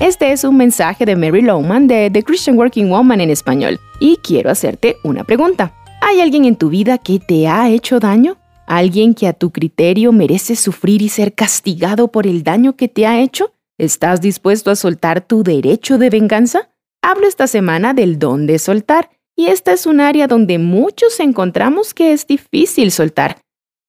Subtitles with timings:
[0.00, 4.16] Este es un mensaje de Mary Lowman de The Christian Working Woman en español y
[4.16, 5.74] quiero hacerte una pregunta.
[6.00, 8.38] ¿Hay alguien en tu vida que te ha hecho daño?
[8.66, 13.06] ¿Alguien que a tu criterio merece sufrir y ser castigado por el daño que te
[13.06, 13.52] ha hecho?
[13.76, 16.70] ¿Estás dispuesto a soltar tu derecho de venganza?
[17.02, 21.92] Hablo esta semana del don de soltar, y esta es un área donde muchos encontramos
[21.92, 23.36] que es difícil soltar.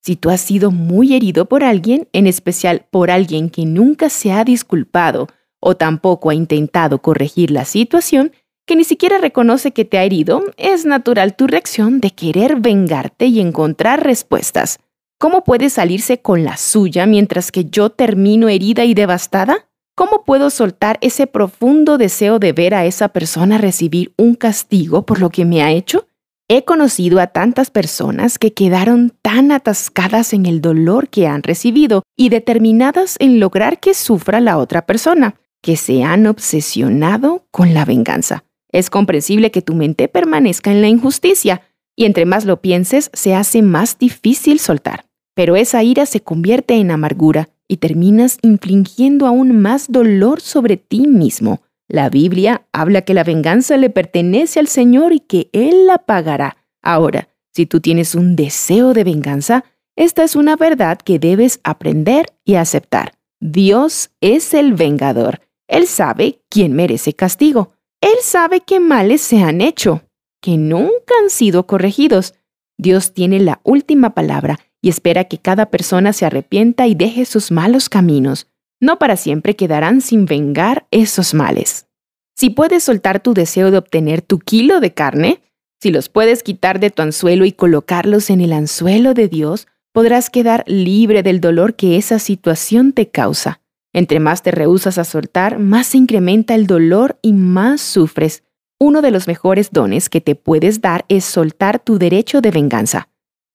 [0.01, 4.33] Si tú has sido muy herido por alguien, en especial por alguien que nunca se
[4.33, 5.27] ha disculpado
[5.61, 8.33] o tampoco ha intentado corregir la situación,
[8.65, 13.27] que ni siquiera reconoce que te ha herido, es natural tu reacción de querer vengarte
[13.27, 14.79] y encontrar respuestas.
[15.19, 19.69] ¿Cómo puede salirse con la suya mientras que yo termino herida y devastada?
[19.95, 25.19] ¿Cómo puedo soltar ese profundo deseo de ver a esa persona recibir un castigo por
[25.19, 26.07] lo que me ha hecho?
[26.47, 32.03] He conocido a tantas personas que quedaron tan atascadas en el dolor que han recibido
[32.17, 37.85] y determinadas en lograr que sufra la otra persona, que se han obsesionado con la
[37.85, 38.43] venganza.
[38.71, 41.61] Es comprensible que tu mente permanezca en la injusticia,
[41.95, 45.05] y entre más lo pienses, se hace más difícil soltar.
[45.35, 51.07] Pero esa ira se convierte en amargura y terminas infligiendo aún más dolor sobre ti
[51.07, 51.61] mismo.
[51.87, 56.57] La Biblia habla que la venganza le pertenece al Señor y que Él la pagará.
[56.81, 59.65] Ahora, si tú tienes un deseo de venganza,
[59.97, 63.13] esta es una verdad que debes aprender y aceptar.
[63.41, 65.41] Dios es el vengador.
[65.71, 67.71] Él sabe quién merece castigo.
[68.01, 70.03] Él sabe qué males se han hecho,
[70.41, 72.33] que nunca han sido corregidos.
[72.77, 77.51] Dios tiene la última palabra y espera que cada persona se arrepienta y deje sus
[77.51, 78.47] malos caminos.
[78.81, 81.87] No para siempre quedarán sin vengar esos males.
[82.35, 85.39] Si puedes soltar tu deseo de obtener tu kilo de carne,
[85.79, 90.29] si los puedes quitar de tu anzuelo y colocarlos en el anzuelo de Dios, podrás
[90.29, 93.60] quedar libre del dolor que esa situación te causa.
[93.93, 98.43] Entre más te rehusas a soltar, más se incrementa el dolor y más sufres.
[98.79, 103.09] Uno de los mejores dones que te puedes dar es soltar tu derecho de venganza.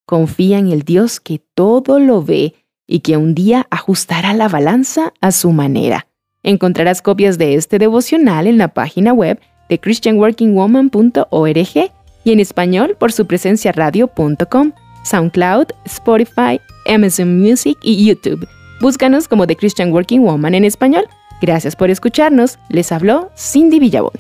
[0.04, 2.54] Confía en el Dios que todo lo ve
[2.86, 6.06] y que un día ajustará la balanza a su manera.
[6.42, 11.90] Encontrarás copias de este devocional en la página web de christianworkingwoman.org
[12.24, 14.72] y en español por su presencia radio.com,
[15.04, 18.46] SoundCloud, Spotify, Amazon Music y YouTube.
[18.80, 21.08] Búscanos como The Christian Working Woman en español.
[21.40, 22.58] Gracias por escucharnos.
[22.68, 24.12] Les habló Cindy Villabón.